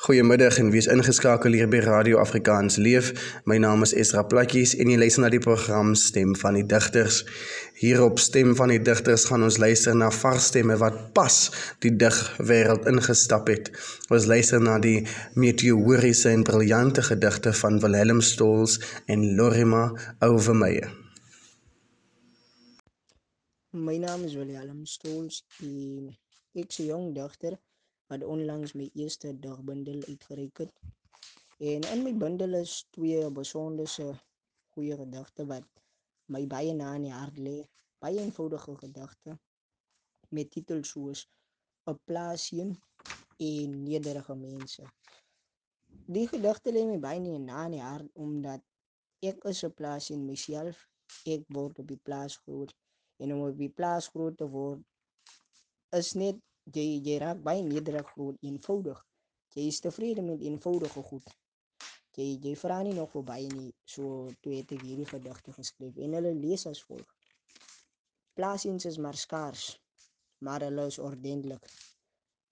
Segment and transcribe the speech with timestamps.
[0.00, 3.10] Goeiemiddag en wees ingeskakel hier by Radio Afrikaans Leef.
[3.44, 7.18] My naam is Esra Platjies en jy luister na die program Stem van die Digters.
[7.76, 11.36] Hier op Stem van die Digters gaan ons luister na vars stemme wat pas
[11.84, 13.68] die digwêreld ingestap het.
[14.08, 15.04] Ons luister na die
[15.36, 19.90] meteoriese en briljante gedigte van Wilhelm Stolz en Lorima
[20.24, 20.88] Overmeyer.
[23.76, 26.14] My naam is Wilhelm Stolz en
[26.56, 27.60] ek is 'n jong digter
[28.10, 30.72] wat onlangs my eerste dagbundel uitgereik het.
[31.60, 34.06] En in my bundel is twee besonderse
[34.74, 35.66] goeie gedigte wat
[36.34, 37.58] my baie na in die hart lê.
[38.02, 39.36] Baie eenvoudige gedigte
[40.34, 41.26] met titels soos
[41.90, 42.66] 'n plaasie
[43.50, 44.84] en nederige mense.
[46.06, 48.62] Die gedigte lê my baie na in die hart omdat
[49.30, 50.86] ek is 'n plaasie in myself.
[51.26, 52.74] Ek word op die plaas groot
[53.20, 54.80] en om op die plaas groot te word
[55.98, 56.38] is net
[56.74, 58.98] jy jy raak baie nederig groot eenvoudig.
[59.54, 61.26] Jy is tevrede met eenvoudige goed.
[62.16, 63.72] Jy jy vra nie nog vir baie nie.
[63.84, 67.08] So toe het ek hierdie gedigte geskryf en hulle lees as volg.
[68.38, 69.64] Plaasiens is maar skaars,
[70.46, 71.66] maar hulle is ordentlik.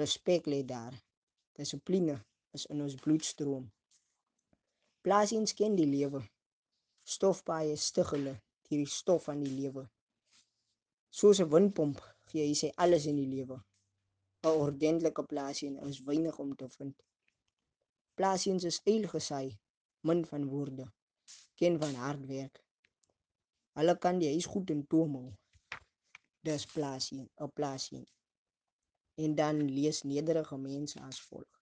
[0.00, 0.94] Respek lê daar.
[1.56, 2.16] Dissipline
[2.56, 3.70] is in ons bloedstroom.
[5.02, 6.20] Plaasiens ken die lewe.
[7.04, 8.36] Stofpaaie stig hulle
[8.70, 9.82] hierdie stof van die lewe.
[11.18, 11.98] Soos 'n windpomp
[12.30, 13.56] gee hy sy alles in die lewe.
[14.48, 16.96] 'n ordentlike plaasie is weinig om te vind.
[18.18, 19.50] Plaasiens is eil gesaai,
[20.08, 20.86] min van woorde,
[21.58, 22.60] ken van hard werk.
[23.78, 25.30] Hulle kan die huis goed in toom hou.
[26.48, 28.06] Dis plaasie, 'n plaasie.
[29.24, 31.52] En dan lees nederige mense as volg.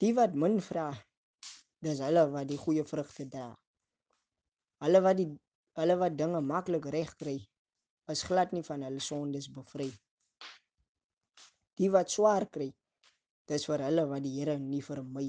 [0.00, 0.88] Die wat min vra,
[1.84, 3.50] dis hulle wat die goeie vrugte dra.
[4.84, 5.28] Hulle wat die
[5.80, 7.38] hulle wat dinge maklik reg kry,
[8.12, 9.92] is glad nie van hulle sondes bevry
[11.80, 12.68] die wat swaar kry.
[13.50, 15.26] Dis vir hulle wat die Here nie vermy.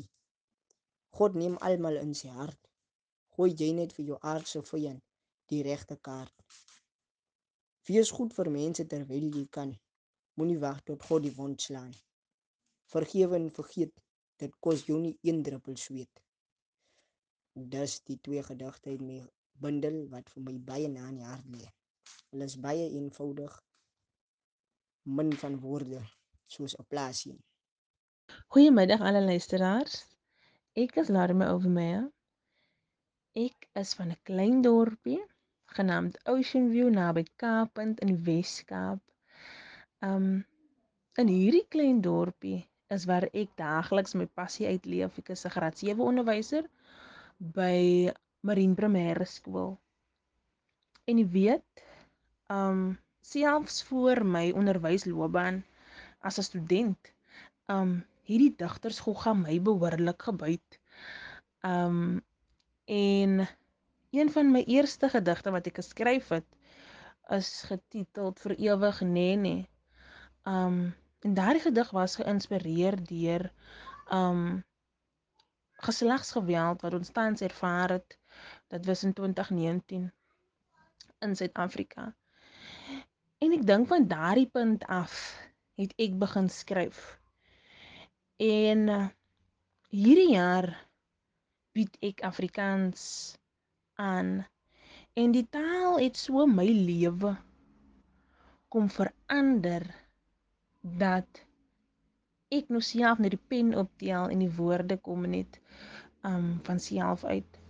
[1.18, 2.59] God neem almal in sy hart.
[3.36, 5.02] Gooi jy net vir jou aardse vyand
[5.52, 6.46] die regte kaart.
[7.88, 9.74] Wees goed vir mense terwyl jy kan.
[10.38, 11.94] Moenie wag tot God die wond slaan.
[12.94, 13.94] Vergewe en vergeet,
[14.41, 16.22] dit kos jou nie een druppel sweet.
[17.75, 19.22] Dis die twee gedigte uit my
[19.62, 21.64] bundel wat vir my baie na in die hart lê.
[22.34, 23.56] Hulle is baie eenvoudig,
[25.18, 26.03] min van woorde
[26.54, 27.38] soos 'n plaasie.
[28.54, 29.96] Goeiemiddag alle luisteraars.
[30.84, 32.06] Ek is Larme Overmeyer.
[33.46, 35.22] Ek is van 'n klein dorpie
[35.78, 39.02] genaamd Ocean View naby Kaappunt in die Wes-Kaap.
[40.10, 40.46] Um
[41.22, 42.62] in hierdie klein dorpie
[42.96, 45.18] is waar ek daagliks my passie uitleef.
[45.20, 46.68] Ek is 'n graad 7 onderwyser
[47.38, 49.78] by Marine Primêre Skool.
[51.06, 51.86] En jy weet,
[52.50, 55.64] um selfs voor my onderwysloopbaan
[56.25, 57.13] as 'n student.
[57.69, 57.91] Um
[58.25, 60.80] hierdie digtersgog gaan my behoorlik gebyt.
[61.62, 62.24] Um
[62.86, 63.47] en
[64.12, 66.50] een van my eerste gedigte wat ek geskryf het
[67.38, 69.69] is getiteld vir ewig nee nee.
[70.46, 70.94] Um
[71.25, 73.52] en daardie gedig was geïnspireer deur
[74.14, 74.64] um
[75.85, 78.18] geslagsgeweld wat ons tans ervaar het.
[78.68, 80.12] Dit was in 2019
[81.19, 82.14] in Suid-Afrika.
[83.38, 85.14] En ek dink van daardie punt af
[85.80, 87.00] het ek begin skryf.
[88.41, 89.08] En uh,
[89.91, 90.69] hierdie jaar
[91.75, 93.03] bied ek Afrikaans
[94.00, 94.46] aan
[95.16, 97.35] en die taal het so my lewe
[98.72, 99.85] kom verander
[101.00, 101.44] dat
[102.56, 105.59] ek nou self net die pen optel en die woorde kom net
[106.28, 107.62] um van self uit.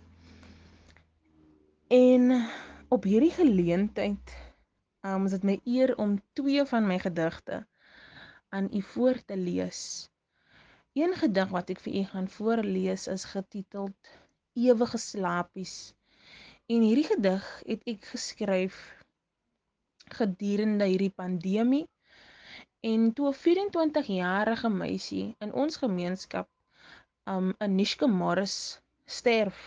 [1.93, 2.41] En
[2.89, 4.35] op hierdie geleentheid
[5.05, 7.61] um is dit my eer om twee van my gedigte
[8.55, 10.09] aan u voor te lees.
[10.93, 14.11] Een gedig wat ek vir u gaan voorlees is getiteld
[14.55, 15.73] Ewige slapies.
[16.71, 18.77] En hierdie gedig het ek geskryf
[20.19, 21.83] gedurende hierdie pandemie
[22.91, 26.49] en toe 'n 24-jarige meisie in ons gemeenskap
[27.35, 28.57] um Anishka Morris
[29.05, 29.61] sterf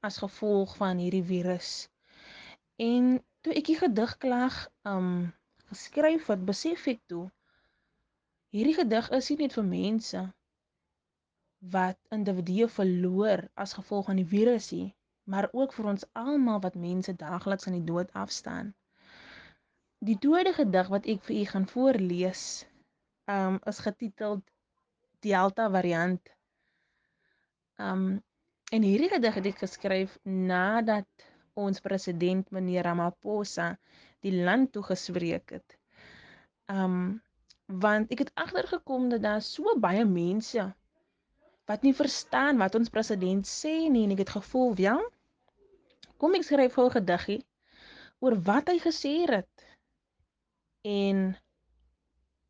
[0.00, 1.88] as gevolg van hierdie virus.
[2.76, 4.56] En toe ek die gedig klaar
[4.96, 5.12] um
[5.72, 7.30] geskryf het, besef ek toe
[8.52, 10.22] Hierdie gedig is nie net vir mense
[11.74, 14.90] wat individue verloor as gevolg van die virus nie,
[15.24, 18.74] maar ook vir ons almal wat mense daagliks aan die dood afstaan.
[20.04, 22.44] Die tweede gedig wat ek vir u gaan voorlees,
[23.30, 24.44] um is getiteld
[25.24, 26.32] Delta variant.
[27.78, 28.06] Um
[28.72, 33.72] en hierdie gedig het ek geskryf nadat ons president meneer Ramaphosa
[34.26, 35.78] die land toegespreek het.
[36.68, 37.22] Um
[37.80, 40.64] want ek het agtergekom dat daar so baie mense
[41.70, 44.96] wat nie verstaan wat ons president sê nie en ek het gevoel, ja.
[46.18, 47.40] Kom ek skryf gou 'n gediggie
[48.20, 49.66] oor wat hy gesê het.
[50.82, 51.36] En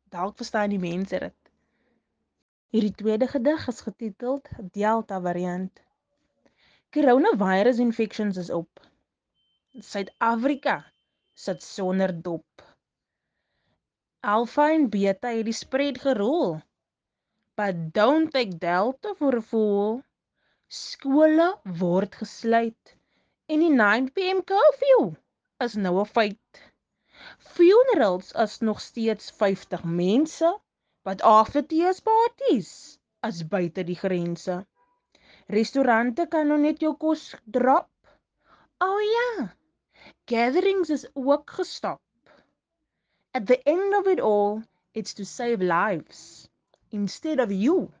[0.09, 1.39] dalk verstaan die mense dit.
[2.73, 5.81] Hierdie tweede gedig is getiteld Delta variant.
[6.93, 8.81] Coronavirus infections is op.
[9.79, 10.83] Suid-Afrika
[11.33, 12.72] sit sonder dop.
[14.31, 16.61] Alpha en Beta het die spread gerol.
[17.59, 19.97] But don't take Delta for a fool.
[20.71, 21.47] Skole
[21.81, 22.93] word gesluit
[23.51, 25.09] en die 9pm curfew
[25.65, 26.61] is nou 'n feit.
[27.55, 30.53] Funerals is nog steeds 50 mense
[31.09, 32.71] wat aftertees parties
[33.29, 34.57] as buite die grense.
[35.59, 37.27] Restaurante kan nou net jou kos
[37.59, 37.91] drop.
[38.79, 39.51] O oh ja.
[40.31, 41.99] Gatherings is ook gestop.
[43.35, 44.63] At the end of it all,
[44.93, 46.49] it's to save lives
[46.91, 47.91] instead of you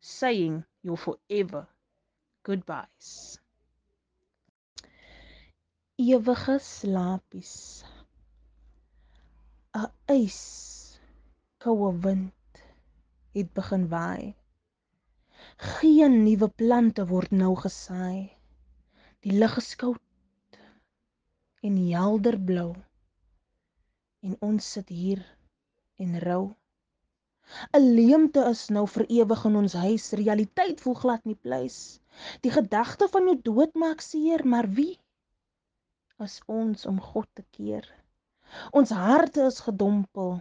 [0.00, 1.68] saying your forever
[2.42, 3.38] goodbyes.
[5.98, 7.84] Ewige slapies.
[9.74, 10.40] 'n Ys
[11.62, 12.64] koue wind
[13.36, 14.34] het begin waai.
[15.56, 18.32] Geen nuwe plante word nou gesaai.
[19.20, 20.56] Die lug is koud
[21.60, 22.72] en helder blou.
[24.20, 25.20] En ons sit hier
[25.96, 26.42] en rou.
[27.76, 30.10] 'n Leemte is nou vir ewig in ons huis.
[30.20, 31.78] Realiteit voel glad nie pleis.
[32.44, 34.98] Die gedagte van jou dood maak seer, maar wie
[36.26, 37.88] is ons om God te keer?
[38.76, 40.36] Ons harte is gedompel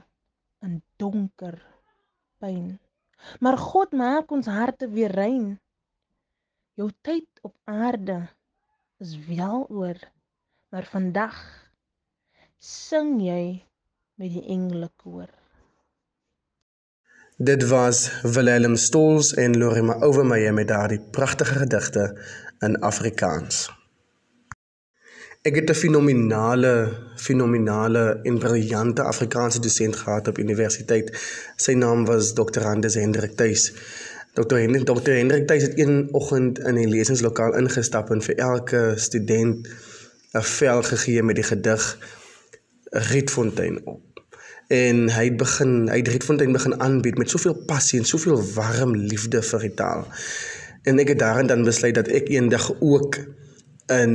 [0.65, 1.57] in donker
[2.43, 2.79] pyn.
[3.39, 5.47] Maar God maak ons harte weer rein.
[6.79, 8.21] Jou tyd op aarde
[9.03, 9.99] is wel oor,
[10.71, 11.39] maar vandag
[12.59, 13.43] sing jy
[14.19, 15.29] met die engele koor.
[17.37, 22.03] Dit was Willem Stols en Lorima Overmeyer met daardie pragtige gedigte
[22.59, 23.69] in Afrikaans.
[25.41, 26.73] Ek het 'n fenominale
[27.15, 31.07] fenominale en briljante Afrikaanse dosent gehad op universiteit.
[31.55, 32.63] Sy naam was Dr.
[32.63, 33.73] Anders Hendrik Tuis.
[34.33, 34.55] Dr.
[34.55, 35.11] Hendrik Dr.
[35.11, 39.67] Hendrik Tuis het een oggend in die lesingslokaal ingestap en vir elke student
[40.33, 41.97] 'n vel gegee met die gedig
[42.89, 44.08] Rietfontein op.
[44.69, 48.93] En hy het begin, hy het Rietfontein begin aanbied met soveel passie en soveel warm
[48.95, 50.05] liefde vir die taal.
[50.85, 53.17] En ek het daarin dan besluit dat ek eendag ook
[53.89, 54.13] in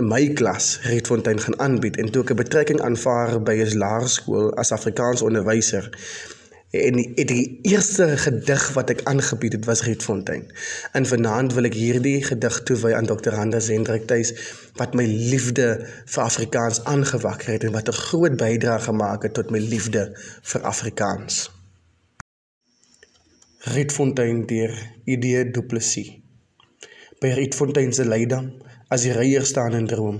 [0.00, 4.72] my klas Rietfontein gaan aanbied en toe ek 'n betrekking aanvaar by 'n laerskool as
[4.72, 5.92] Afrikaans onderwyser
[6.70, 10.44] en die, die eerste gedig wat ek aangebied het was Rietfontein.
[10.92, 13.34] En vanaand wil ek hierdie gedig toewy aan Dr.
[13.34, 14.30] Anders Hendrik Tuis
[14.78, 15.66] wat my liefde
[16.04, 20.10] vir Afrikaans aangewakker het en wat 'n groot bydrae gemaak het tot my liefde
[20.52, 21.50] vir Afrikaans.
[23.74, 24.72] Rietfontein deur
[25.04, 26.18] Idee Du Plessis.
[27.20, 28.52] By Rietfontein se leidam
[28.94, 30.16] as die reier staan in droom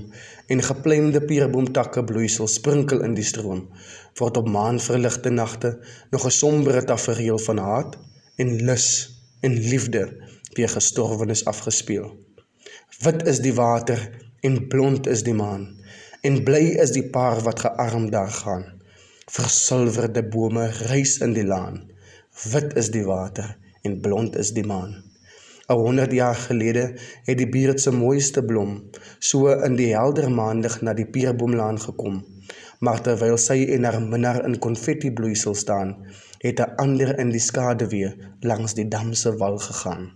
[0.54, 3.64] en geplemde pierboomtakke bloeisel sprinkel in die stroom
[4.20, 5.72] word op maanverligte nagte
[6.14, 7.98] nog 'n sombere tafereel van haat
[8.44, 8.86] en lus
[9.40, 10.04] en liefde
[10.54, 12.08] weer gestorwenes afgespeel.
[13.02, 14.00] Wit is die water
[14.40, 15.66] en blond is die maan
[16.22, 18.64] en bly is die paar wat gearm daar gaan.
[19.26, 21.90] Versilverde bome reis in die laan.
[22.52, 25.09] Wit is die water en blond is die maan
[25.70, 26.84] 'n 100 jaar gelede
[27.24, 28.72] het die buurt se mooiste blom
[29.18, 32.24] so in die helder maandag na die pierboomlaan gekom.
[32.80, 35.94] Maar terwyl sy en haar minnaar in konfetti bloeisel staan,
[36.46, 38.10] het 'n ander in die skaduwee
[38.40, 40.10] langs die dam se wal gegaan.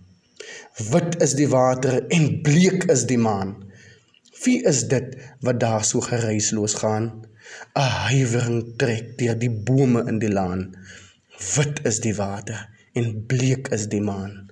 [0.91, 3.55] Wit is die water en bleek is die maan.
[4.43, 7.05] Wie is dit wat daar so geruisloos gaan?
[7.75, 10.75] 'n Huiwering trek deur die bome in die laan.
[11.55, 14.51] Wit is die water en bleek is die maan.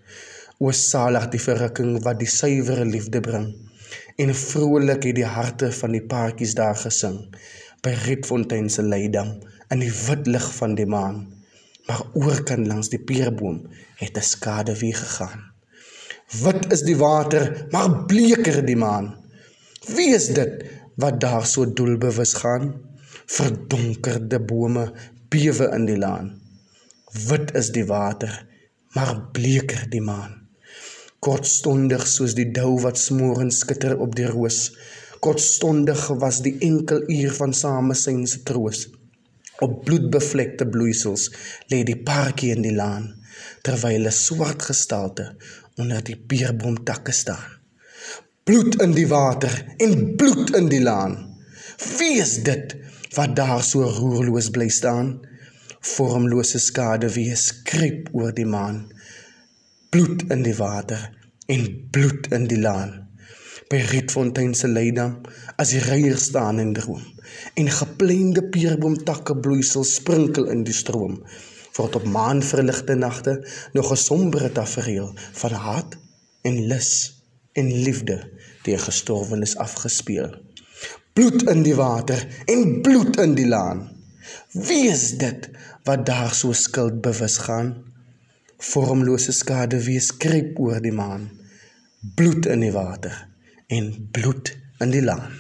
[0.64, 3.50] O salig die verrukking wat die suiwere liefde bring.
[4.24, 7.18] En vrolik het die harte van die paartjies daar gesing
[7.84, 9.34] by Rietfontein se leidam
[9.76, 11.18] in die wit lig van die maan.
[11.90, 13.58] Maar oorkant langs die pierboom
[14.00, 15.42] het 'n skade wie gegaan.
[16.44, 19.10] Wit is die water, maar bleker die maan.
[19.96, 20.64] Wie is dit
[20.96, 22.72] wat daar so doelbewus gaan?
[23.26, 24.86] Verdonkerde bome
[25.30, 26.40] bewe in die laan.
[27.28, 28.48] Wit is die water,
[28.96, 30.43] maar bleker die maan
[31.24, 34.74] kortstondig soos die dou wat smorens skitter op die roos.
[35.24, 38.90] Kortstondig was die enkel uur van samesyn se troos.
[39.64, 41.30] Op bloedbevlekte bloeisels
[41.72, 43.12] lê die paartjie in die laan
[43.64, 45.26] terwyl 'n swart gestalte
[45.80, 47.52] onder die pierboomtakke staan.
[48.44, 49.54] Bloed in die water
[49.86, 51.16] en bloed in die laan.
[52.00, 52.76] Is dit
[53.16, 55.08] wat daar so roerloos bly staan?
[55.80, 58.93] Vormlose skade wie skryp oor die maan
[59.94, 61.02] bloed in die water
[61.46, 62.96] en bloed in die laan.
[63.70, 65.20] By Rietfontein se leidam
[65.62, 67.04] as die reier staan en droom
[67.62, 71.20] en geplende pierboomtakke bloeisel sprinkel in die stroom
[71.78, 73.36] word op maanverligte nagte
[73.78, 75.96] nog 'n sombere tafereel van haat
[76.42, 76.92] en lus
[77.54, 78.18] en liefde
[78.66, 80.34] deur gestorwenes afgespeel.
[81.14, 83.90] Bloed in die water en bloed in die laan.
[84.52, 85.50] Wie is dit
[85.84, 87.93] wat daar so skuldbewus gaan?
[88.64, 91.30] Vormlose skade wees skryp oor die maan.
[92.16, 93.16] Bloed in die water
[93.68, 94.54] en bloed
[94.84, 95.32] in die laan.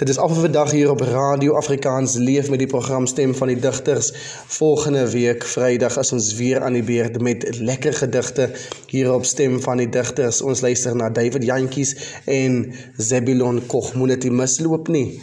[0.00, 3.52] Dit is af vir vandag hier op Radio Afrikaans leef met die program Stem van
[3.52, 4.12] die Digters.
[4.48, 8.50] Volgende week Vrydag is ons weer aan die beurt met lekker gedigte
[8.88, 10.40] hier op Stem van die Digters.
[10.40, 12.62] Ons luister na David Jantjies en
[12.96, 13.92] Zebulon Koch.
[13.94, 15.20] Moet dit misloop nie.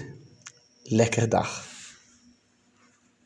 [0.94, 1.67] Lekker dag.